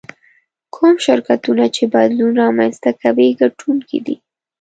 کوم 0.75 0.95
شرکتونه 1.05 1.65
چې 1.75 1.83
بدلون 1.93 2.31
رامنځته 2.43 2.91
کوي 3.01 3.29
ګټونکي 3.41 3.99
دي. 4.05 4.15